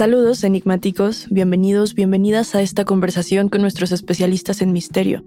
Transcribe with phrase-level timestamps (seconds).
[0.00, 5.26] Saludos enigmáticos, bienvenidos, bienvenidas a esta conversación con nuestros especialistas en misterio.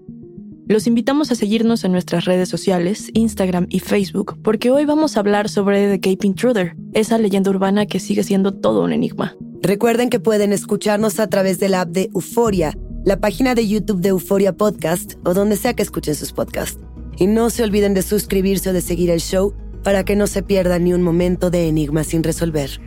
[0.66, 5.20] Los invitamos a seguirnos en nuestras redes sociales, Instagram y Facebook, porque hoy vamos a
[5.20, 9.36] hablar sobre The Cape Intruder, esa leyenda urbana que sigue siendo todo un enigma.
[9.62, 14.00] Recuerden que pueden escucharnos a través de la app de Euforia, la página de YouTube
[14.00, 16.80] de Euforia Podcast o donde sea que escuchen sus podcasts.
[17.16, 19.54] Y no se olviden de suscribirse o de seguir el show
[19.84, 22.80] para que no se pierdan ni un momento de enigma sin resolver.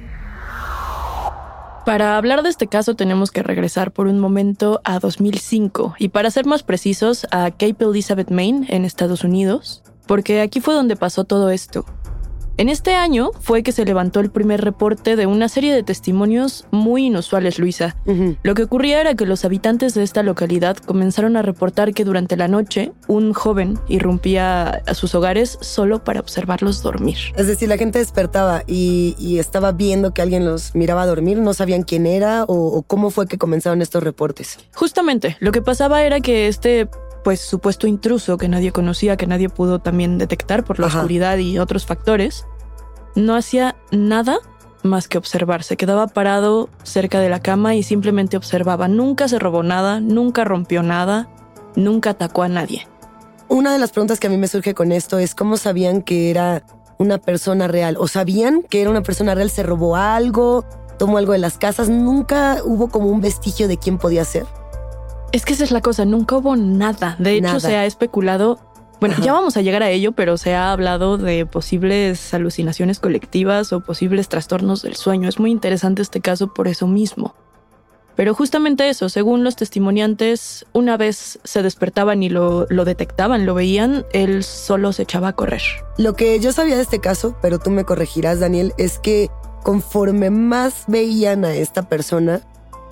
[1.87, 6.29] Para hablar de este caso tenemos que regresar por un momento a 2005 y para
[6.29, 11.23] ser más precisos a Cape Elizabeth, Maine, en Estados Unidos, porque aquí fue donde pasó
[11.23, 11.85] todo esto.
[12.59, 16.65] En este año fue que se levantó el primer reporte de una serie de testimonios
[16.71, 17.95] muy inusuales, Luisa.
[18.41, 22.35] Lo que ocurría era que los habitantes de esta localidad comenzaron a reportar que durante
[22.35, 27.17] la noche un joven irrumpía a sus hogares solo para observarlos dormir.
[27.35, 31.53] Es decir, la gente despertaba y, y estaba viendo que alguien los miraba dormir, no
[31.53, 34.57] sabían quién era o, o cómo fue que comenzaron estos reportes.
[34.73, 36.89] Justamente, lo que pasaba era que este
[37.27, 40.99] pues supuesto intruso que nadie conocía, que nadie pudo también detectar por la Ajá.
[40.99, 42.45] oscuridad y otros factores,
[43.15, 44.37] no hacía nada
[44.83, 45.63] más que observar.
[45.63, 48.87] Se quedaba parado cerca de la cama y simplemente observaba.
[48.87, 51.27] Nunca se robó nada, nunca rompió nada,
[51.75, 52.87] nunca atacó a nadie.
[53.49, 56.29] Una de las preguntas que a mí me surge con esto es cómo sabían que
[56.29, 56.63] era
[56.97, 60.63] una persona real o sabían que era una persona real, se robó algo,
[60.97, 64.45] tomó algo de las casas, nunca hubo como un vestigio de quién podía ser.
[65.31, 67.15] Es que esa es la cosa, nunca hubo nada.
[67.19, 68.59] De hecho, se ha especulado.
[68.99, 69.23] Bueno, Ajá.
[69.23, 73.81] ya vamos a llegar a ello, pero se ha hablado de posibles alucinaciones colectivas o
[73.81, 75.29] posibles trastornos del sueño.
[75.29, 77.35] Es muy interesante este caso por eso mismo.
[78.15, 83.53] Pero justamente eso, según los testimoniantes, una vez se despertaban y lo, lo detectaban, lo
[83.53, 85.61] veían, él solo se echaba a correr.
[85.99, 89.29] Lo que yo sabía de este caso, pero tú me corregirás, Daniel, es que
[89.61, 92.41] conforme más veían a esta persona,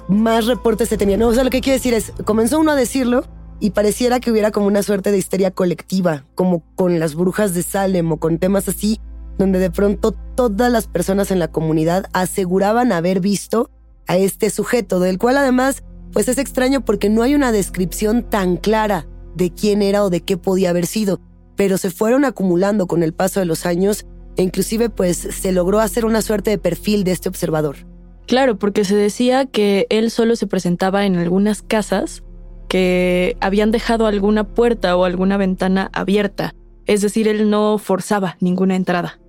[0.08, 1.20] más reportes se tenían.
[1.20, 3.26] No, o sea, lo que quiero decir es, comenzó uno a decirlo
[3.60, 7.64] y pareciera que hubiera como una suerte de histeria colectiva, como con las brujas de
[7.64, 9.00] Salem o con temas así,
[9.38, 13.70] donde de pronto todas las personas en la comunidad aseguraban haber visto
[14.08, 18.58] a este sujeto, del cual además, pues es extraño porque no hay una descripción tan
[18.58, 21.20] clara de quién era o de qué podía haber sido.
[21.56, 24.06] pero se fueron acumulando con el paso de los años
[24.36, 27.78] e inclusive pues se logró hacer una suerte de perfil de este observador.
[28.28, 32.24] Claro, porque se decía que él solo se presentaba en algunas casas
[32.68, 36.56] que habían dejado alguna puerta o alguna ventana abierta.
[36.88, 39.20] Es decir, él no forzaba ninguna entrada.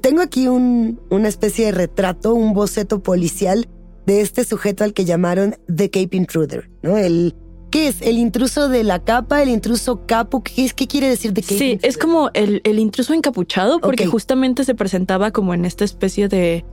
[0.00, 3.68] Tengo aquí un, una especie de retrato, un boceto policial
[4.06, 6.96] de este sujeto al que llamaron The Cape Intruder, ¿no?
[6.96, 7.34] El,
[7.70, 8.02] ¿Qué es?
[8.02, 9.42] ¿El intruso de la capa?
[9.42, 10.42] ¿El intruso capo?
[10.42, 14.06] ¿Qué, es, qué quiere decir de Cape Sí, es como el, el, intruso encapuchado, porque
[14.06, 16.64] justamente se presentaba como en esta especie de,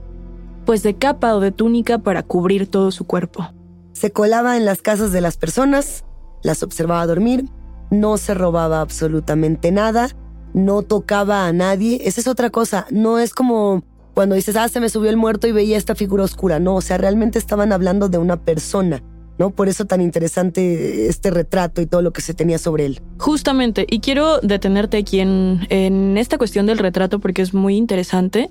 [0.64, 3.48] pues de capa o de túnica para cubrir todo su cuerpo.
[3.92, 6.04] Se colaba en las casas de las personas,
[6.42, 7.46] las observaba dormir,
[7.90, 10.08] no se robaba absolutamente nada,
[10.52, 12.00] no tocaba a nadie.
[12.04, 13.84] Esa es otra cosa, no es como
[14.14, 16.60] cuando dices, ah, se me subió el muerto y veía esta figura oscura.
[16.60, 19.02] No, o sea, realmente estaban hablando de una persona.
[19.38, 19.50] ¿no?
[19.50, 23.00] Por eso tan interesante este retrato y todo lo que se tenía sobre él.
[23.18, 28.50] Justamente, y quiero detenerte aquí en, en esta cuestión del retrato porque es muy interesante,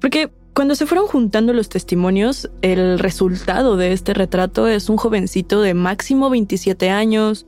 [0.00, 5.62] porque cuando se fueron juntando los testimonios, el resultado de este retrato es un jovencito
[5.62, 7.46] de máximo 27 años,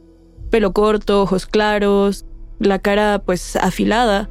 [0.49, 2.25] pelo corto, ojos claros,
[2.59, 4.31] la cara pues afilada.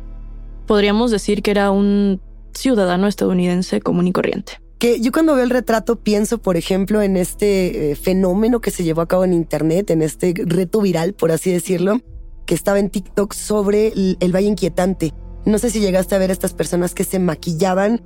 [0.66, 2.22] Podríamos decir que era un
[2.56, 4.54] ciudadano estadounidense común y corriente.
[4.80, 8.84] Que yo cuando veo el retrato pienso, por ejemplo, en este eh, fenómeno que se
[8.84, 12.00] llevó a cabo en Internet, en este reto viral, por así decirlo,
[12.48, 15.14] que estaba en TikTok sobre el, Valle Inquietante.
[15.46, 18.02] No sé si llegaste a ver estas personas que se maquillaban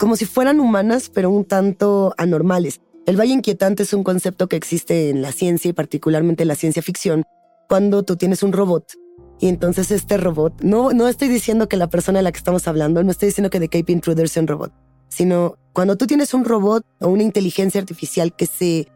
[0.00, 2.80] como si fueran humanas, pero un tanto anormales.
[3.04, 6.54] El Valle Inquietante es un concepto que existe en la ciencia y particularmente en la
[6.54, 7.24] ciencia ficción,
[7.68, 8.94] cuando tú tienes un robot
[9.38, 12.66] y entonces este robot, no, no estoy diciendo que la persona de la que estamos
[12.66, 14.72] hablando, no estoy diciendo que The Cape Intruder sea un robot,
[15.08, 18.88] sino cuando tú tienes un robot o una inteligencia artificial que se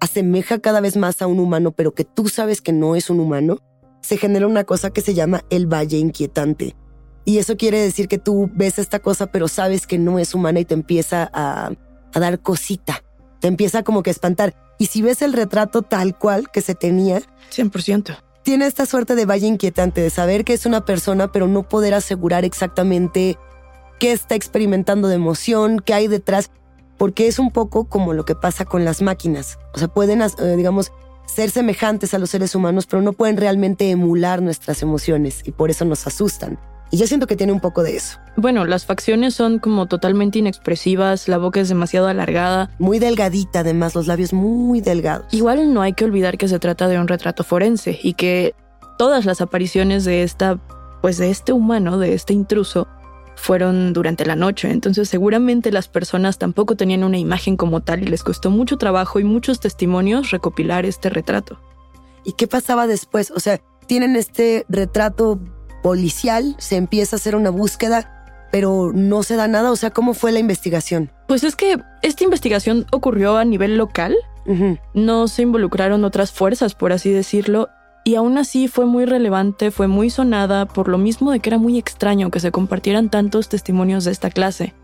[0.00, 3.20] asemeja cada vez más a un humano, pero que tú sabes que no es un
[3.20, 3.58] humano,
[4.00, 6.74] se genera una cosa que se llama el valle inquietante.
[7.28, 10.60] Y eso quiere decir que tú ves esta cosa, pero sabes que no es humana
[10.60, 11.72] y te empieza a,
[12.14, 13.04] dar cosita.
[13.38, 14.54] Te empieza como que a espantar.
[14.78, 17.20] Y si ves el retrato tal cual que se tenía...
[17.54, 18.16] 100%.
[18.44, 21.92] Tiene esta suerte de valle inquietante, de saber que es una persona, pero no poder
[21.92, 23.36] asegurar exactamente
[24.00, 26.50] qué está experimentando de emoción, qué hay detrás,
[26.96, 29.58] porque es un poco como lo que pasa con las máquinas.
[29.74, 30.92] O sea, pueden, eh, digamos,
[31.26, 35.68] ser semejantes a los seres humanos, pero no pueden realmente emular nuestras emociones y por
[35.68, 36.58] eso nos asustan.
[36.90, 38.18] Y yo siento que tiene un poco de eso.
[38.36, 42.70] Bueno, las facciones son como totalmente inexpresivas, la boca es demasiado alargada.
[42.78, 45.26] Muy delgadita, además, los labios muy delgados.
[45.32, 48.54] Igual no hay que olvidar que se trata de un retrato forense y que
[48.96, 50.58] todas las apariciones de esta,
[51.02, 52.88] pues de este humano, de este intruso,
[53.36, 54.70] fueron durante la noche.
[54.70, 59.20] Entonces seguramente las personas tampoco tenían una imagen como tal y les costó mucho trabajo
[59.20, 61.60] y muchos testimonios recopilar este retrato.
[62.24, 63.30] ¿Y qué pasaba después?
[63.30, 65.40] O sea, tienen este retrato
[65.88, 69.72] policial, se empieza a hacer una búsqueda, pero no se da nada.
[69.72, 71.10] O sea, ¿cómo fue la investigación?
[71.26, 74.14] Pues es que esta investigación ocurrió a nivel local.
[74.92, 77.70] No se involucraron otras fuerzas, por así decirlo,
[78.04, 81.58] y aún así fue muy relevante, fue muy sonada, por lo mismo de que era
[81.58, 84.74] muy extraño que se compartieran tantos testimonios de esta clase.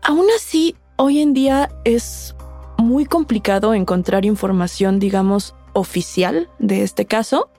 [0.00, 2.34] Aún así, hoy en día es
[2.78, 7.50] muy complicado encontrar información, digamos, oficial de este caso,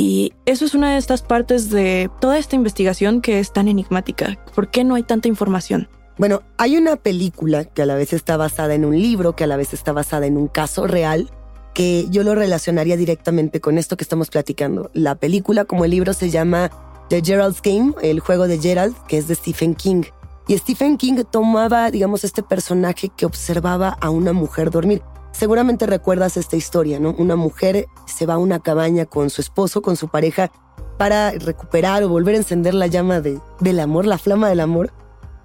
[0.00, 4.42] y eso es una de estas partes de toda esta investigación que es tan enigmática.
[4.54, 5.90] ¿Por qué no hay tanta información?
[6.16, 9.46] Bueno, hay una película que a la vez está basada en un libro, que a
[9.46, 11.30] la vez está basada en un caso real,
[11.74, 14.90] que yo lo relacionaría directamente con esto que estamos platicando.
[14.94, 16.70] La película, como el libro, se llama
[17.10, 20.04] The Gerald's Game, el juego de Gerald, que es de Stephen King.
[20.48, 25.02] Y Stephen King tomaba, digamos, este personaje que observaba a una mujer dormir.
[25.40, 27.14] Seguramente recuerdas esta historia, ¿no?
[27.16, 30.52] Una mujer se va a una cabaña con su esposo, con su pareja,
[30.98, 34.92] para recuperar o volver a encender la llama de, del amor, la flama del amor.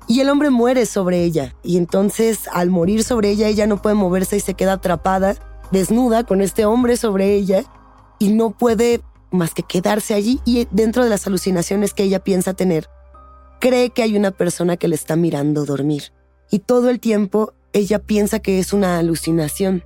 [0.05, 1.55] Y el hombre muere sobre ella.
[1.63, 5.35] Y entonces, al morir sobre ella, ella no puede moverse y se queda atrapada,
[5.71, 7.63] desnuda, con este hombre sobre ella.
[8.19, 8.99] Y no puede
[9.31, 10.41] más que quedarse allí.
[10.43, 12.89] Y dentro de las alucinaciones que ella piensa tener,
[13.61, 16.11] cree que hay una persona que le está mirando dormir.
[16.51, 19.83] Y todo el tiempo ella piensa que es una alucinación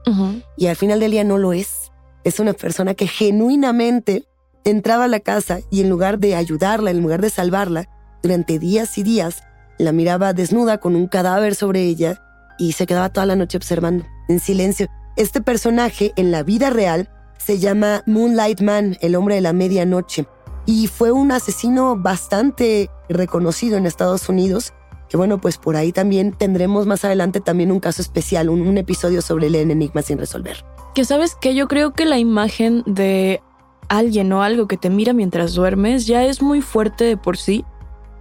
[0.55, 1.91] y al final del día no lo es.
[2.23, 4.25] Es una persona que genuinamente
[4.63, 7.89] entraba a la casa y en lugar de ayudarla, en lugar de salvarla,
[8.21, 9.41] durante días y días,
[9.79, 12.21] la miraba desnuda con un cadáver sobre ella
[12.59, 14.87] y se quedaba toda la noche observando, en silencio.
[15.17, 20.27] Este personaje en la vida real se llama Moonlight Man, el hombre de la medianoche,
[20.67, 24.73] y fue un asesino bastante reconocido en Estados Unidos
[25.09, 29.21] que bueno, pues por ahí también tendremos más adelante también un caso especial, un, episodio
[29.21, 30.63] sobre el enigma sin resolver.
[30.93, 33.41] Que sabes que yo creo que la imagen de
[33.87, 37.65] alguien o algo que te mira mientras duermes ya es muy fuerte de por sí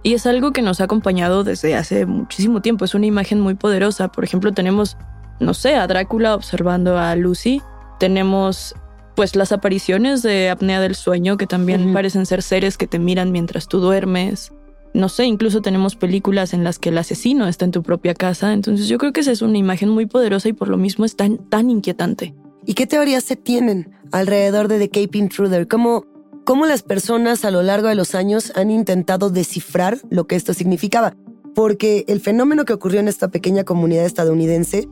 [0.01, 2.85] y es algo que nos ha acompañado desde hace muchísimo tiempo.
[2.85, 4.11] Es una imagen muy poderosa.
[4.11, 4.97] Por ejemplo, tenemos,
[5.39, 7.61] no sé, a Drácula observando a Lucy.
[7.99, 8.75] Tenemos
[9.15, 13.33] pues las apariciones de apnea del sueño que también parecen ser seres que te miran
[13.33, 14.53] mientras tú duermes.
[14.93, 18.53] No sé, incluso tenemos películas en las que el asesino está en tu propia casa.
[18.53, 21.15] Entonces yo creo que esa es una imagen muy poderosa y por lo mismo es
[21.15, 22.33] tan, tan inquietante.
[22.65, 25.67] ¿Y qué teorías se tienen alrededor de The Cape Intruder?
[25.67, 26.05] ¿Cómo,
[26.49, 30.55] cómo las personas a lo largo de los años han intentado descifrar lo que esto
[30.55, 31.15] significaba.
[31.53, 34.87] Porque el fenómeno que ocurrió en esta pequeña comunidad estadounidense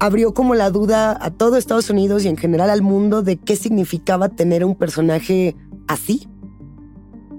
[0.00, 3.54] abrió como la duda a todo Estados Unidos y en general al mundo de qué
[3.54, 5.54] significaba tener un personaje
[5.86, 6.26] así.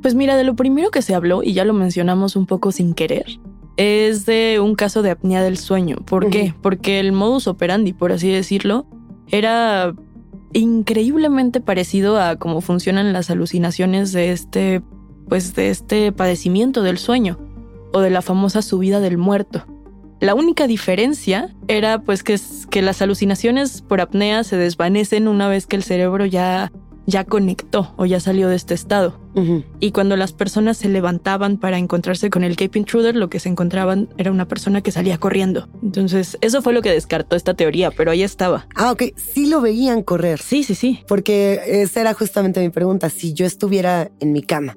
[0.01, 2.93] Pues mira, de lo primero que se habló, y ya lo mencionamos un poco sin
[2.93, 3.39] querer,
[3.77, 5.97] es de un caso de apnea del sueño.
[5.97, 6.53] ¿Por qué?
[6.61, 8.85] Porque el modus operandi, por así decirlo,
[9.29, 9.93] era
[10.53, 14.81] increíblemente parecido a cómo funcionan las alucinaciones de este,
[15.27, 17.37] pues de este padecimiento del sueño
[17.93, 19.65] o de la famosa subida del muerto.
[20.19, 22.39] La única diferencia era pues que,
[22.71, 26.71] que las alucinaciones por apnea se desvanecen una vez que el cerebro ya
[27.07, 29.19] ya conectó o ya salió de este estado.
[29.79, 33.49] Y cuando las personas se levantaban para encontrarse con el Cape Intruder, lo que se
[33.49, 35.69] encontraban era una persona que salía corriendo.
[35.83, 38.67] Entonces, eso fue lo que descartó esta teoría, pero ahí estaba.
[38.75, 39.03] Ah, ok.
[39.15, 40.39] Sí lo veían correr.
[40.39, 41.01] Sí, sí, sí.
[41.07, 43.09] Porque esa era justamente mi pregunta.
[43.09, 44.75] Si yo estuviera en mi cama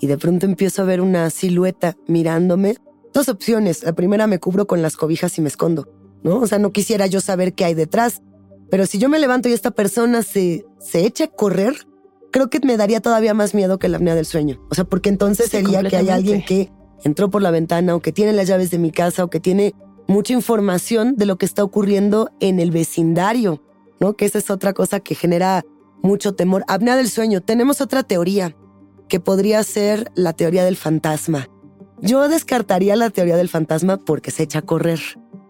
[0.00, 2.76] y de pronto empiezo a ver una silueta mirándome,
[3.14, 3.84] dos opciones.
[3.84, 5.88] La primera, me cubro con las cobijas y me escondo.
[6.24, 6.40] ¿No?
[6.40, 8.22] O sea, no quisiera yo saber qué hay detrás.
[8.70, 11.86] Pero si yo me levanto y esta persona se, se echa a correr,
[12.30, 14.60] creo que me daría todavía más miedo que la apnea del sueño.
[14.70, 16.70] O sea, porque entonces sería que hay alguien que
[17.04, 19.74] entró por la ventana o que tiene las llaves de mi casa o que tiene
[20.06, 23.62] mucha información de lo que está ocurriendo en el vecindario,
[24.00, 24.14] ¿no?
[24.14, 25.64] Que esa es otra cosa que genera
[26.02, 26.64] mucho temor.
[26.68, 27.42] Apnea del sueño.
[27.42, 28.56] Tenemos otra teoría
[29.08, 31.48] que podría ser la teoría del fantasma.
[32.00, 35.00] Yo descartaría la teoría del fantasma porque se echa a correr,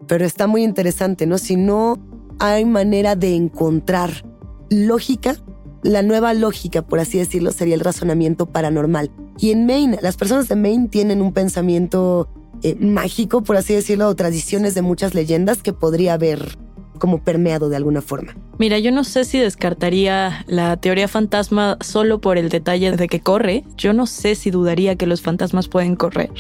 [0.07, 1.39] pero está muy interesante, ¿no?
[1.39, 1.99] Si no
[2.39, 4.25] hay manera de encontrar
[4.71, 5.37] lógica.
[5.83, 9.11] La nueva lógica, por así decirlo, sería el razonamiento paranormal.
[9.39, 12.29] Y en Maine, las personas de Maine tienen un pensamiento
[12.63, 16.59] eh, mágico, por así decirlo, o tradiciones de muchas leyendas que podría haber
[16.99, 18.35] como permeado de alguna forma.
[18.59, 23.21] Mira, yo no sé si descartaría la teoría fantasma solo por el detalle de que
[23.21, 23.65] corre.
[23.77, 26.31] Yo no sé si dudaría que los fantasmas pueden correr.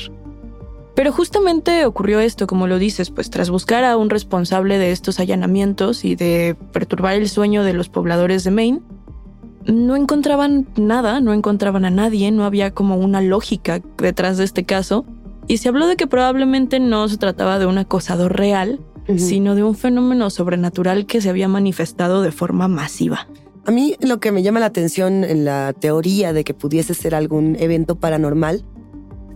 [0.99, 5.21] Pero justamente ocurrió esto, como lo dices, pues tras buscar a un responsable de estos
[5.21, 8.81] allanamientos y de perturbar el sueño de los pobladores de Maine,
[9.64, 14.64] no encontraban nada, no encontraban a nadie, no había como una lógica detrás de este
[14.64, 15.05] caso,
[15.47, 18.81] y se habló de que probablemente no se trataba de un acosador real,
[19.19, 23.28] sino de un fenómeno sobrenatural que se había manifestado de forma masiva.
[23.67, 27.14] A mí lo que me llama la atención en la teoría de que pudiese ser
[27.14, 28.64] algún evento paranormal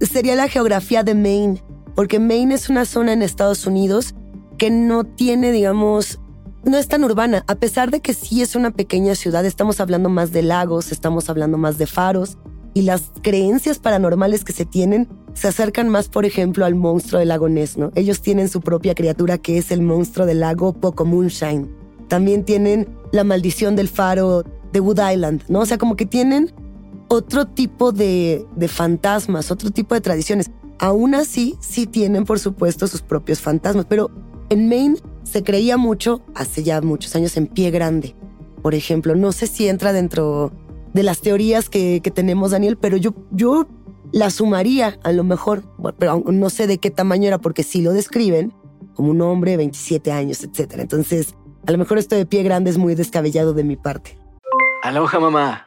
[0.07, 1.63] sería la geografía de Maine,
[1.95, 4.15] porque Maine es una zona en Estados Unidos
[4.59, 6.21] que no tiene, digamos,
[6.65, 10.09] no es tan urbana, a pesar de que sí es una pequeña ciudad, estamos hablando
[10.09, 12.39] más de lagos, estamos hablando más de faros,
[12.75, 17.29] y las creencias paranormales que se tienen se acercan más, por ejemplo, al monstruo del
[17.29, 17.91] lago Ness, ¿no?
[17.95, 21.69] Ellos tienen su propia criatura que es el monstruo del lago Poco Moonshine.
[22.09, 25.61] También tienen la maldición del faro de Wood Island, ¿no?
[25.61, 26.53] O sea, como que tienen
[27.13, 30.51] otro tipo de, fantasmas, otro tipo de tradiciones.
[30.79, 34.11] Aún así, sí tienen, por supuesto, sus propios fantasmas, pero
[34.49, 38.17] en Maine se creía mucho, hace ya muchos años, en pie grande.
[38.63, 40.53] Por ejemplo, no sé si entra dentro
[40.95, 43.67] de las teorías que, tenemos, Daniel, pero yo, yo
[44.11, 45.65] la sumaría a lo mejor,
[45.99, 48.55] pero no sé de qué tamaño era, porque sí lo describen
[48.95, 50.77] como un hombre de 27 años, etc.
[50.79, 51.35] Entonces,
[51.67, 54.19] a lo mejor esto de pie grande es muy descabellado de mi parte.
[54.83, 55.67] Aloha, mamá.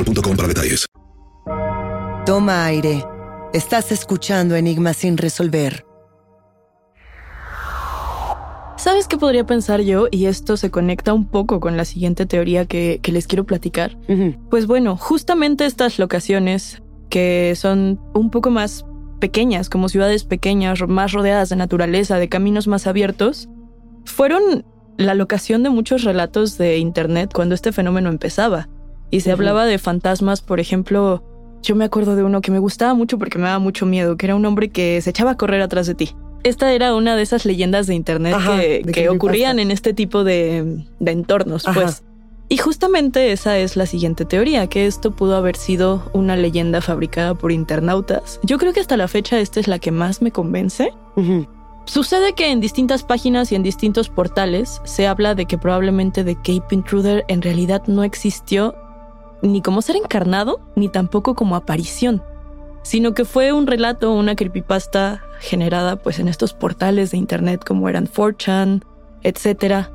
[0.03, 0.85] boostmobile.com para detalles.
[2.25, 3.03] Toma aire.
[3.53, 5.85] Estás escuchando Enigmas sin resolver.
[8.77, 10.07] ¿Sabes qué podría pensar yo?
[10.09, 13.97] Y esto se conecta un poco con la siguiente teoría que, que les quiero platicar.
[14.49, 18.85] Pues bueno, justamente estas locaciones que son un poco más
[19.19, 23.49] pequeñas, como ciudades pequeñas, más rodeadas de naturaleza, de caminos más abiertos,
[24.05, 24.65] fueron
[24.97, 28.67] la locación de muchos relatos de Internet cuando este fenómeno empezaba.
[29.11, 31.23] Y se hablaba de fantasmas, por ejemplo,
[31.61, 34.25] yo me acuerdo de uno que me gustaba mucho porque me daba mucho miedo, que
[34.25, 36.15] era un hombre que se echaba a correr atrás de ti.
[36.43, 39.93] Esta era una de esas leyendas de Internet Ajá, que, de que ocurrían en este
[39.93, 41.81] tipo de, de entornos, Ajá.
[41.81, 42.03] pues.
[42.49, 47.33] Y justamente esa es la siguiente teoría, que esto pudo haber sido una leyenda fabricada
[47.33, 48.41] por internautas.
[48.43, 50.91] Yo creo que hasta la fecha esta es la que más me convence.
[51.85, 56.35] Sucede que en distintas páginas y en distintos portales se habla de que probablemente The
[56.35, 58.75] Cape Intruder en realidad no existió
[59.41, 62.23] ni como ser encarnado, ni tampoco como aparición,
[62.83, 67.89] sino que fue un relato, una creepypasta generada pues en estos portales de internet como
[67.89, 68.83] eran 4chan,
[69.23, 69.87] etc.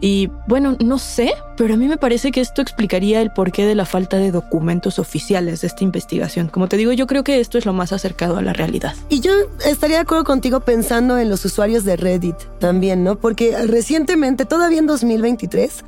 [0.00, 3.74] Y bueno, no sé, pero a mí me parece que esto explicaría el porqué de
[3.74, 6.48] la falta de documentos oficiales de esta investigación.
[6.48, 8.94] Como te digo, yo creo que esto es lo más acercado a la realidad.
[9.08, 9.32] Y yo
[9.66, 13.16] estaría de acuerdo contigo pensando en los usuarios de Reddit también, ¿no?
[13.16, 15.84] Porque recientemente, todavía en 2023,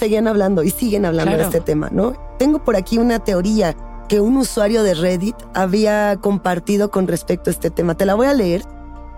[0.00, 1.50] seguían hablando y siguen hablando de Claro.
[1.50, 2.14] este tema, ¿no?
[2.38, 3.76] Tengo por aquí una teoría
[4.08, 7.94] que un usuario de Reddit había compartido con respecto a este tema.
[7.96, 8.64] Te la voy a leer.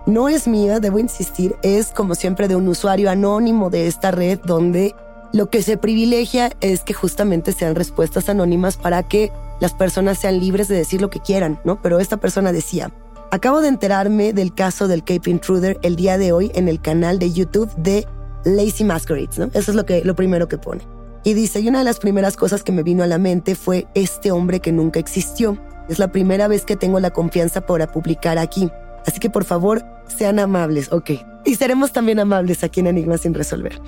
[0.05, 4.37] No es mía, debo insistir, es como siempre de un usuario anónimo de esta red
[4.45, 4.93] donde
[5.31, 10.39] lo que se privilegia es que justamente sean respuestas anónimas para que las personas sean
[10.39, 11.81] libres de decir lo que quieran, ¿no?
[11.81, 12.91] Pero esta persona decía,
[13.31, 17.17] acabo de enterarme del caso del Cape Intruder el día de hoy en el canal
[17.17, 18.05] de YouTube de
[18.45, 19.45] Lazy Masquerades, ¿no?
[19.53, 20.81] Eso es lo, que, lo primero que pone.
[21.23, 23.87] Y dice, y una de las primeras cosas que me vino a la mente fue
[23.93, 25.57] este hombre que nunca existió.
[25.89, 28.69] Es la primera vez que tengo la confianza para publicar aquí.
[29.05, 31.11] Así que por favor, sean amables, ok.
[31.45, 33.79] Y seremos también amables aquí en Enigma sin resolver.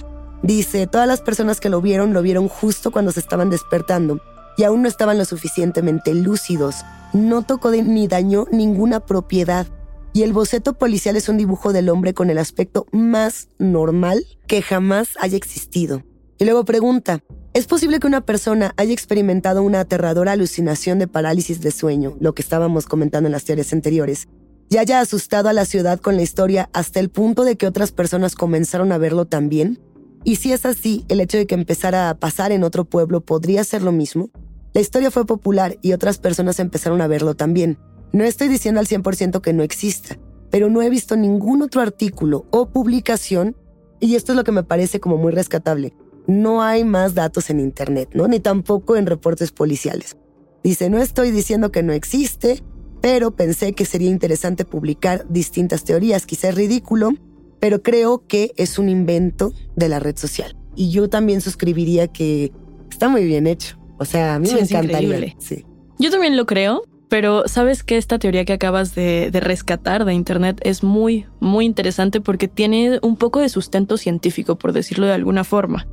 [0.44, 4.20] Dice, todas las personas que lo vieron lo vieron justo cuando se estaban despertando
[4.58, 6.76] y aún no estaban lo suficientemente lúcidos.
[7.14, 9.68] No tocó ni dañó ninguna propiedad.
[10.16, 14.62] Y el boceto policial es un dibujo del hombre con el aspecto más normal que
[14.62, 16.04] jamás haya existido.
[16.38, 17.22] Y luego pregunta,
[17.54, 22.34] ¿es posible que una persona haya experimentado una aterradora alucinación de parálisis de sueño, lo
[22.34, 24.30] que estábamos comentando en las teorías anteriores,
[24.70, 27.92] y haya asustado a la ciudad con la historia hasta el punto de que otras
[27.92, 29.82] personas comenzaron a verlo también?
[30.24, 33.66] Y si es así, el hecho de que empezara a pasar en otro pueblo podría
[33.66, 34.30] ser lo mismo.
[34.74, 37.78] La historia fue popular y otras personas empezaron a verlo también.
[38.14, 40.18] No estoy diciendo al 100% que no exista,
[40.50, 43.56] pero no he visto ningún otro artículo o publicación,
[44.00, 45.94] y esto es lo que me parece como muy rescatable.
[46.28, 48.28] No hay más datos en Internet, ¿no?
[48.28, 50.18] Ni tampoco en reportes policiales.
[50.64, 52.64] Dice, no estoy diciendo que no existe,
[53.02, 56.26] pero pensé que sería interesante publicar distintas teorías.
[56.26, 57.12] Quizá es ridículo,
[57.60, 60.58] pero creo que es un invento de la red social.
[60.76, 62.52] Y yo también suscribiría que
[62.90, 63.78] está muy bien hecho.
[64.00, 65.36] O sea, a mí Sí, me encantaría.
[65.38, 65.66] Sí.
[66.00, 70.14] Yo también lo creo, pero sabes que esta teoría que acabas de, de rescatar de
[70.14, 75.14] Internet es muy, muy interesante porque tiene un poco de sustento científico, por decirlo de
[75.14, 75.88] alguna forma.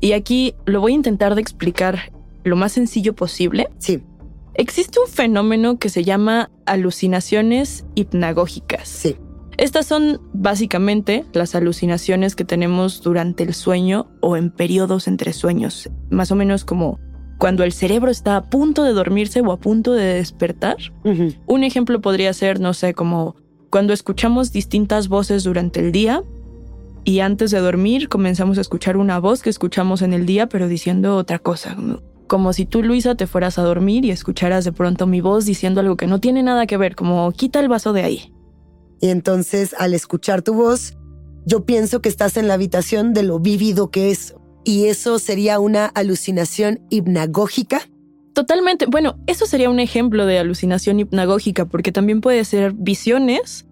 [0.00, 2.12] Y aquí lo voy a intentar de explicar
[2.44, 3.68] lo más sencillo posible.
[3.78, 4.02] Sí,
[4.54, 8.88] Existe un fenómeno que se llama alucinaciones hipnagógicas.
[8.88, 9.16] sí.
[9.58, 15.90] Estas son básicamente las alucinaciones que tenemos durante el sueño o en periodos entre sueños,
[16.08, 16.98] más o menos como
[17.42, 20.76] cuando el cerebro está a punto de dormirse o a punto de despertar.
[21.46, 23.34] Un ejemplo podría ser, no sé, como
[23.68, 26.22] cuando escuchamos distintas voces durante el día
[27.04, 30.68] y antes de dormir comenzamos a escuchar una voz que escuchamos en el día pero
[30.68, 31.74] diciendo otra cosa.
[31.74, 35.44] como- Como si tú, Luisa, te fueras a dormir y escucharas de pronto mi voz
[35.44, 38.32] diciendo algo que no tiene nada que ver, como quita el vaso de ahí.
[39.00, 40.96] Y entonces, al escuchar tu voz,
[41.44, 44.34] yo pienso que estás en la habitación de lo vívido que es.
[44.64, 47.82] Y eso sería una alucinación hipnagógica.
[48.32, 48.86] Totalmente.
[48.86, 53.66] Bueno, eso sería un ejemplo de alucinación hipnagógica, porque también puede ser visiones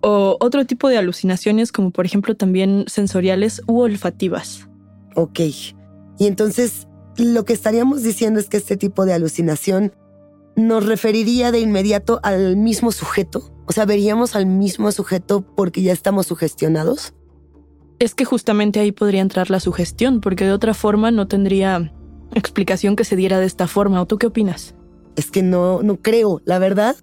[0.00, 4.68] o otro tipo de alucinaciones, como por ejemplo también sensoriales u olfativas.
[5.14, 5.40] Ok.
[6.18, 9.92] Y entonces, lo que estaríamos diciendo es que este tipo de alucinación
[10.54, 13.52] nos referiría de inmediato al mismo sujeto.
[13.66, 17.12] O sea, veríamos al mismo sujeto porque ya estamos sugestionados.
[17.98, 21.92] Es que justamente ahí podría entrar la sugestión, porque de otra forma no tendría
[22.34, 24.00] explicación que se diera de esta forma.
[24.00, 24.74] ¿O tú qué opinas?
[25.16, 26.96] Es que no, no creo, la verdad.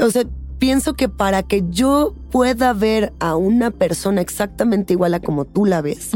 [0.00, 0.24] O sea,
[0.58, 5.64] pienso que para que yo pueda ver a una persona exactamente igual a como tú
[5.64, 6.12] la ves,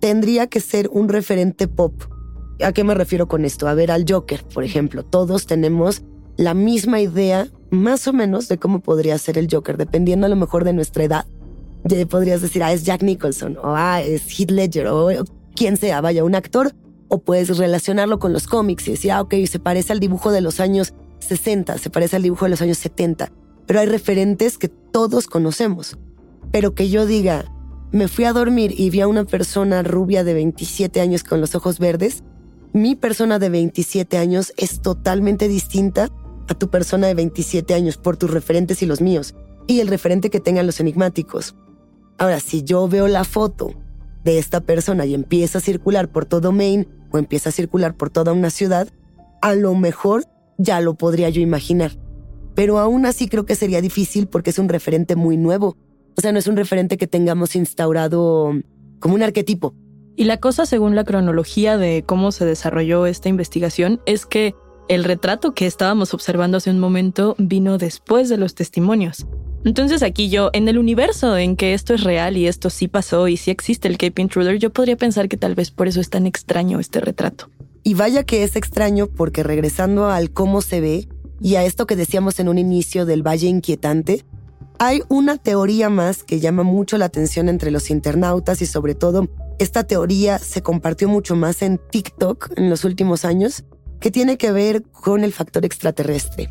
[0.00, 2.02] tendría que ser un referente pop.
[2.64, 3.68] ¿A qué me refiero con esto?
[3.68, 5.04] A ver al Joker, por ejemplo.
[5.04, 6.02] Todos tenemos
[6.36, 10.36] la misma idea, más o menos, de cómo podría ser el Joker, dependiendo a lo
[10.36, 11.26] mejor de nuestra edad
[12.08, 15.08] podrías decir, ah, es Jack Nicholson, o ah, es Heath Ledger, o,
[15.54, 16.74] quien sea, vaya, un actor,
[17.08, 20.40] o puedes relacionarlo con los cómics y decir, ah, ok, se parece al dibujo de
[20.40, 23.32] los años 60, se parece al dibujo de los años 70,
[23.66, 25.98] pero hay referentes que todos conocemos.
[26.50, 27.44] Pero que yo diga,
[27.90, 31.54] me fui a dormir y vi a una persona rubia de 27 años con los
[31.54, 32.22] ojos verdes,
[32.72, 36.10] mi persona de 27 años es totalmente distinta
[36.48, 39.34] a tu persona de 27 años por tus referentes y los míos,
[39.66, 41.54] y el referente que tengan los enigmáticos.
[42.18, 43.72] Ahora, si yo veo la foto
[44.24, 48.10] de esta persona y empieza a circular por todo Maine o empieza a circular por
[48.10, 48.88] toda una ciudad,
[49.40, 50.24] a lo mejor
[50.58, 51.92] ya lo podría yo imaginar.
[52.54, 55.76] Pero aún así creo que sería difícil porque es un referente muy nuevo.
[56.16, 58.52] O sea, no es un referente que tengamos instaurado
[58.98, 59.74] como un arquetipo.
[60.16, 64.56] Y la cosa, según la cronología de cómo se desarrolló esta investigación, es que
[64.88, 69.26] el retrato que estábamos observando hace un momento vino después de los testimonios.
[69.64, 73.28] Entonces aquí yo, en el universo en que esto es real y esto sí pasó
[73.28, 76.10] y sí existe el Cape Intruder, yo podría pensar que tal vez por eso es
[76.10, 77.50] tan extraño este retrato.
[77.82, 81.08] Y vaya que es extraño porque regresando al cómo se ve
[81.40, 84.24] y a esto que decíamos en un inicio del Valle Inquietante,
[84.78, 89.28] hay una teoría más que llama mucho la atención entre los internautas y sobre todo
[89.58, 93.64] esta teoría se compartió mucho más en TikTok en los últimos años,
[93.98, 96.48] que tiene que ver con el factor extraterrestre.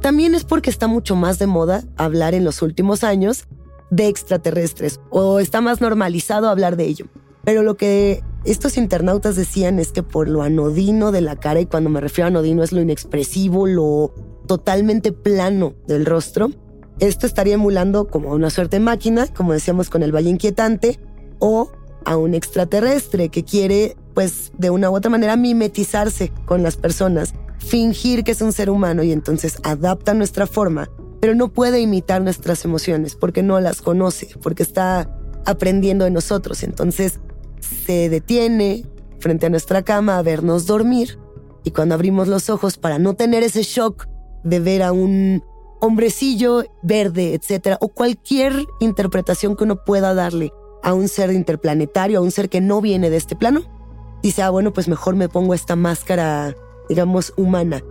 [0.00, 3.44] También es porque está mucho más de moda hablar en los últimos años
[3.90, 7.06] de extraterrestres o está más normalizado hablar de ello.
[7.44, 11.66] Pero lo que estos internautas decían es que por lo anodino de la cara, y
[11.66, 14.14] cuando me refiero a anodino es lo inexpresivo, lo
[14.46, 16.50] totalmente plano del rostro,
[16.98, 21.00] esto estaría emulando como una suerte de máquina, como decíamos con el Valle Inquietante,
[21.38, 21.72] o
[22.04, 27.34] a un extraterrestre que quiere, pues, de una u otra manera mimetizarse con las personas
[27.60, 32.22] fingir que es un ser humano y entonces adapta nuestra forma, pero no puede imitar
[32.22, 36.62] nuestras emociones porque no las conoce, porque está aprendiendo de nosotros.
[36.62, 37.20] Entonces
[37.60, 38.86] se detiene
[39.18, 41.18] frente a nuestra cama a vernos dormir
[41.62, 44.06] y cuando abrimos los ojos para no tener ese shock
[44.42, 45.44] de ver a un
[45.80, 52.22] hombrecillo verde, etcétera, o cualquier interpretación que uno pueda darle a un ser interplanetario, a
[52.22, 53.62] un ser que no viene de este plano,
[54.22, 56.54] dice, ah, bueno, pues mejor me pongo esta máscara
[56.90, 57.84] digamos, humana,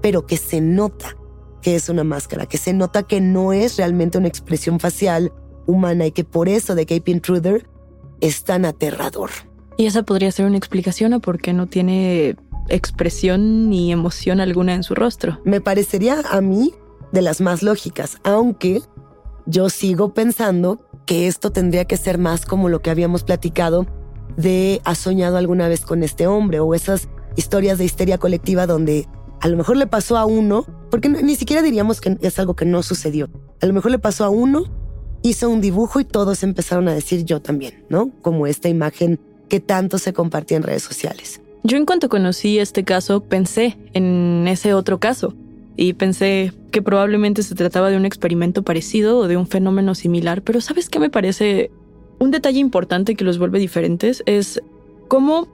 [0.00, 1.14] pero que se nota
[1.60, 5.30] que es una máscara, que se nota que no es realmente una expresión facial
[5.66, 7.68] humana y que por eso The Cape Intruder
[8.22, 9.28] es tan aterrador.
[9.76, 12.36] Y esa podría ser una explicación a por qué no tiene
[12.70, 15.38] expresión ni emoción alguna en su rostro.
[15.44, 16.72] Me parecería a mí
[17.12, 18.80] de las más lógicas, aunque
[19.44, 23.86] yo sigo pensando que esto tendría que ser más como lo que habíamos platicado
[24.38, 29.06] de ha soñado alguna vez con este hombre o esas historias de histeria colectiva donde
[29.40, 32.64] a lo mejor le pasó a uno, porque ni siquiera diríamos que es algo que
[32.64, 33.28] no sucedió.
[33.60, 34.64] A lo mejor le pasó a uno,
[35.22, 38.10] hizo un dibujo y todos empezaron a decir yo también, ¿no?
[38.22, 41.40] Como esta imagen que tanto se compartía en redes sociales.
[41.62, 45.34] Yo en cuanto conocí este caso pensé en ese otro caso
[45.76, 50.42] y pensé que probablemente se trataba de un experimento parecido o de un fenómeno similar,
[50.42, 51.70] pero ¿sabes qué me parece?
[52.18, 54.62] Un detalle importante que los vuelve diferentes es
[55.08, 55.48] cómo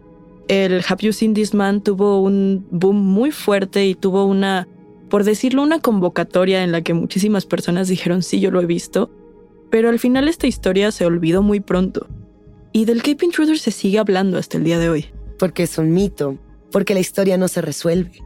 [0.48, 4.68] el Have You Seen This Man tuvo un boom muy fuerte y tuvo una,
[5.08, 9.10] por decirlo, una convocatoria en la que muchísimas personas dijeron sí, yo lo he visto,
[9.70, 12.06] pero al final esta historia se olvidó muy pronto.
[12.72, 15.06] Y del Cape Intruder se sigue hablando hasta el día de hoy.
[15.38, 16.38] Porque es un mito,
[16.70, 18.22] porque la historia no se resuelve.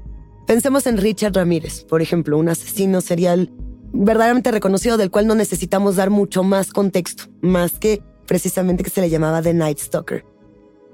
[0.46, 3.50] Pensemos en Richard Ramírez, por ejemplo, un asesino serial
[3.92, 9.00] verdaderamente reconocido del cual no necesitamos dar mucho más contexto, más que precisamente que se
[9.00, 10.24] le llamaba The Night Stalker.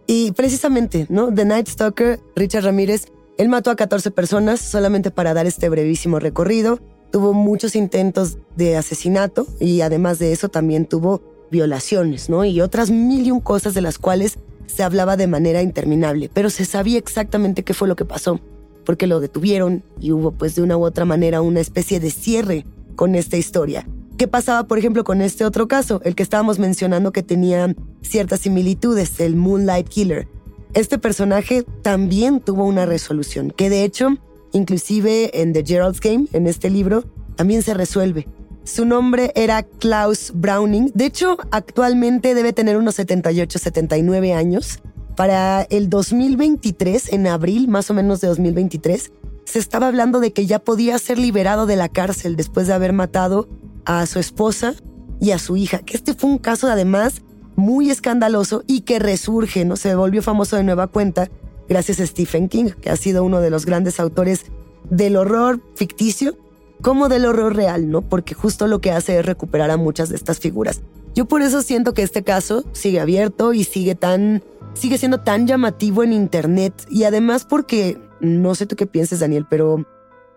[0.06, 1.32] Y precisamente, ¿no?
[1.32, 3.06] The Night Stalker, Richard Ramírez,
[3.38, 6.80] él mató a 14 personas solamente para dar este brevísimo recorrido.
[7.10, 12.44] Tuvo muchos intentos de asesinato y además de eso también tuvo violaciones, ¿no?
[12.44, 16.50] Y otras mil y un cosas de las cuales se hablaba de manera interminable, pero
[16.50, 18.40] se sabía exactamente qué fue lo que pasó,
[18.84, 22.64] porque lo detuvieron y hubo pues de una u otra manera una especie de cierre
[22.96, 23.86] con esta historia.
[24.16, 28.40] ¿Qué pasaba, por ejemplo, con este otro caso, el que estábamos mencionando que tenía ciertas
[28.40, 30.28] similitudes, el Moonlight Killer?
[30.74, 34.16] Este personaje también tuvo una resolución, que de hecho,
[34.52, 37.04] inclusive en The Gerald's Game, en este libro,
[37.36, 38.28] también se resuelve.
[38.64, 40.92] Su nombre era Klaus Browning.
[40.94, 44.78] De hecho, actualmente debe tener unos 78, 79 años.
[45.16, 49.10] Para el 2023, en abril más o menos de 2023,
[49.44, 52.92] se estaba hablando de que ya podía ser liberado de la cárcel después de haber
[52.92, 53.48] matado
[53.84, 54.74] a su esposa
[55.20, 55.78] y a su hija.
[55.78, 57.22] Que este fue un caso además
[57.56, 59.76] muy escandaloso y que resurge, ¿no?
[59.76, 61.30] Se volvió famoso de nueva cuenta
[61.68, 64.46] gracias a Stephen King, que ha sido uno de los grandes autores
[64.90, 66.36] del horror ficticio
[66.82, 68.02] como del horror real, ¿no?
[68.02, 70.82] Porque justo lo que hace es recuperar a muchas de estas figuras.
[71.14, 74.42] Yo por eso siento que este caso sigue abierto y sigue tan
[74.74, 79.46] sigue siendo tan llamativo en internet y además porque no sé tú qué pienses, Daniel,
[79.48, 79.86] pero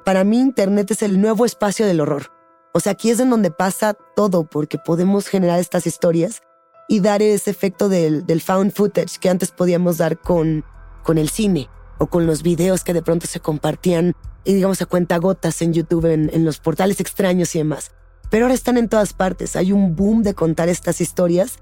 [0.03, 2.35] para mí internet es el nuevo espacio del horror.
[2.76, 6.42] O sea, aquí es en donde pasa todo porque podemos generar estas historias
[6.90, 10.66] y dar ese efecto del, del found footage que antes podíamos dar con,
[11.02, 14.88] con el cine o con los videos que de pronto se compartían y digamos a
[14.88, 17.92] cuenta gotas en YouTube, en, en los portales extraños y demás.
[18.30, 19.56] Pero ahora están en todas partes.
[19.56, 21.60] Hay un boom de contar estas historias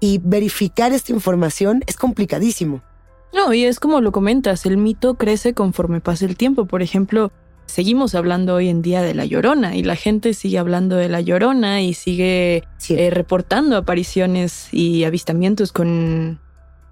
[0.00, 2.82] y verificar esta información es complicadísimo.
[3.32, 6.66] No, y es como lo comentas, el mito crece conforme pasa el tiempo.
[6.66, 7.30] Por ejemplo,
[7.68, 11.20] seguimos hablando hoy en día de la llorona y la gente sigue hablando de la
[11.20, 16.40] llorona y sigue eh, reportando apariciones y avistamientos con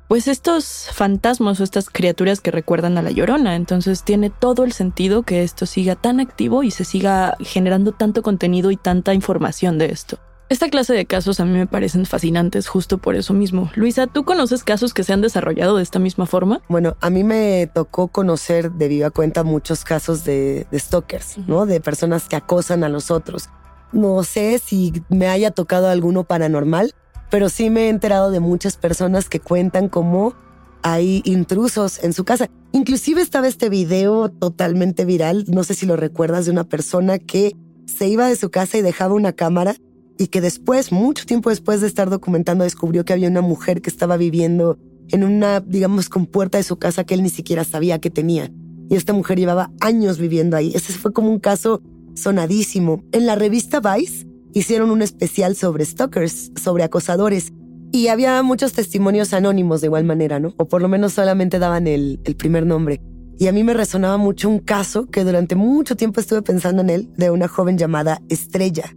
[0.06, 3.56] pues estos fantasmas o estas criaturas que recuerdan a la llorona.
[3.56, 8.22] Entonces tiene todo el sentido que esto siga tan activo y se siga generando tanto
[8.22, 10.18] contenido y tanta información de esto.
[10.48, 13.68] Esta clase de casos a mí me parecen fascinantes justo por eso mismo.
[13.74, 16.62] Luisa, ¿tú conoces casos que se han desarrollado de esta misma forma?
[16.68, 21.66] Bueno, a mí me tocó conocer de viva cuenta muchos casos de, stalkers, ¿no?
[21.66, 23.48] De personas que acosan a los otros.
[23.92, 26.94] No sé si me haya tocado alguno paranormal,
[27.28, 30.36] pero sí me he enterado de muchas personas que cuentan cómo
[30.82, 32.50] hay intrusos en su casa.
[32.70, 37.56] Inclusive estaba este video totalmente viral, no sé si lo recuerdas, de una persona que
[37.86, 39.74] se iba de su casa y dejaba una cámara
[40.18, 43.90] y que después, mucho tiempo después de estar documentando, descubrió que había una mujer que
[43.90, 44.78] estaba viviendo
[45.10, 48.50] en una, digamos, compuerta de su casa que él ni siquiera sabía que tenía.
[48.88, 50.72] Y esta mujer llevaba años viviendo ahí.
[50.74, 51.82] Ese fue como un caso
[52.14, 53.04] sonadísimo.
[53.12, 57.52] En la revista Vice hicieron un especial sobre stalkers, sobre acosadores.
[57.92, 60.54] Y había muchos testimonios anónimos de igual manera, ¿no?
[60.56, 63.00] O por lo menos solamente daban el, el primer nombre.
[63.38, 66.90] Y a mí me resonaba mucho un caso que durante mucho tiempo estuve pensando en
[66.90, 68.94] él, de una joven llamada Estrella.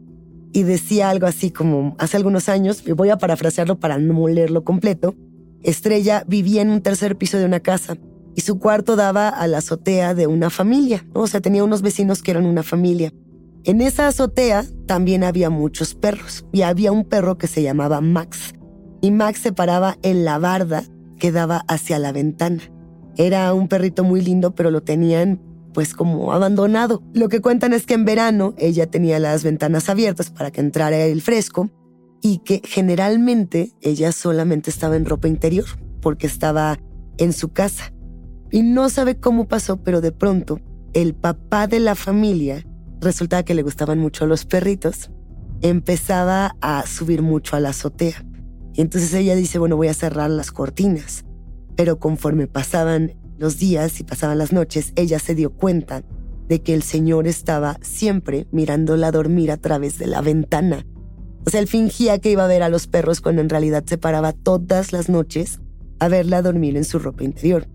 [0.52, 5.16] Y decía algo así como, hace algunos años, voy a parafrasearlo para no leerlo completo,
[5.62, 7.98] Estrella vivía en un tercer piso de una casa
[8.36, 12.24] y su cuarto daba a la azotea de una familia, o sea, tenía unos vecinos
[12.24, 13.14] que eran una familia.
[13.66, 18.54] En esa azotea también había muchos perros y había un perro que se llamaba Max.
[19.02, 20.84] Y Max se paraba en la barda
[21.18, 22.62] que daba hacia la ventana.
[23.18, 25.42] Era un perrito muy lindo, pero lo tenían
[25.80, 27.02] pues como abandonado.
[27.14, 30.98] Lo que cuentan es que en verano ella tenía las ventanas abiertas para que entrara
[30.98, 31.70] el fresco
[32.22, 35.64] y que generalmente ella solamente estaba en ropa interior
[36.02, 36.78] porque estaba
[37.18, 37.94] en su casa.
[38.52, 40.60] Y no sabe cómo pasó, pero de pronto
[40.92, 42.68] el papá de la familia
[43.00, 45.12] resultaba que le gustaban mucho los perritos,
[45.62, 48.26] empezaba a subir mucho a la azotea.
[48.74, 51.24] Y entonces ella dice, bueno, voy a cerrar las cortinas.
[51.78, 56.04] Pero conforme pasaban los días y pasaban las noches, ella se dio cuenta
[56.48, 60.86] de que el señor estaba siempre mirándola dormir a través de la ventana.
[61.46, 63.98] O sea, él fingía que iba a ver a los perros cuando en realidad se
[63.98, 65.62] paraba todas las noches
[66.00, 67.68] a verla dormir en su ropa interior.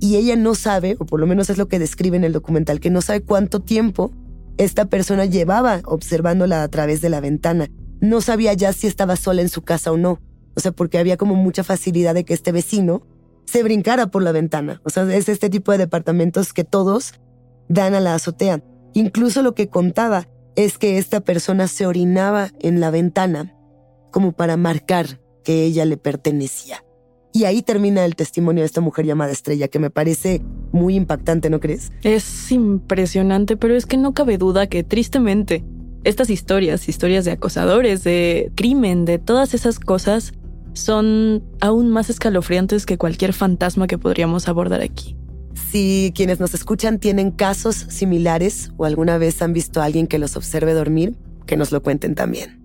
[0.00, 2.80] Y ella no sabe, o por lo menos es lo que describe en el documental,
[2.80, 4.12] que no sabe cuánto tiempo
[4.56, 7.68] esta persona llevaba observándola a través de la ventana.
[8.00, 10.20] No sabía ya si estaba sola en su casa o no.
[10.54, 13.02] O sea, porque había como mucha facilidad de que este vecino
[13.44, 14.80] se brincara por la ventana.
[14.84, 17.14] O sea, es este tipo de departamentos que todos
[17.68, 18.62] dan a la azotea.
[18.94, 23.54] Incluso lo que contaba es que esta persona se orinaba en la ventana
[24.10, 26.84] como para marcar que ella le pertenecía.
[27.32, 31.48] Y ahí termina el testimonio de esta mujer llamada Estrella, que me parece muy impactante,
[31.48, 31.90] ¿no crees?
[32.02, 35.64] Es impresionante, pero es que no cabe duda que tristemente
[36.04, 40.34] estas historias, historias de acosadores, de crimen, de todas esas cosas,
[40.74, 45.16] son aún más escalofriantes que cualquier fantasma que podríamos abordar aquí.
[45.54, 50.18] Si quienes nos escuchan tienen casos similares o alguna vez han visto a alguien que
[50.18, 51.14] los observe dormir,
[51.46, 52.62] que nos lo cuenten también.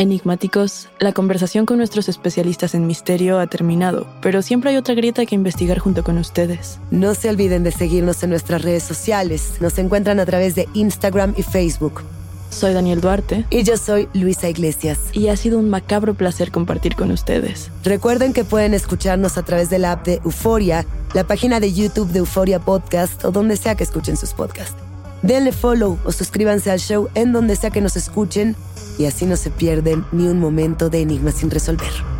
[0.00, 5.26] Enigmáticos, la conversación con nuestros especialistas en misterio ha terminado, pero siempre hay otra grieta
[5.26, 6.78] que investigar junto con ustedes.
[6.90, 9.56] No se olviden de seguirnos en nuestras redes sociales.
[9.60, 12.02] Nos encuentran a través de Instagram y Facebook.
[12.50, 13.46] Soy Daniel Duarte.
[13.48, 14.98] Y yo soy Luisa Iglesias.
[15.12, 17.70] Y ha sido un macabro placer compartir con ustedes.
[17.84, 20.84] Recuerden que pueden escucharnos a través de la app de Euforia,
[21.14, 24.76] la página de YouTube de Euforia Podcast o donde sea que escuchen sus podcasts.
[25.22, 28.56] Denle follow o suscríbanse al show en donde sea que nos escuchen
[28.98, 32.19] y así no se pierden ni un momento de enigma sin resolver.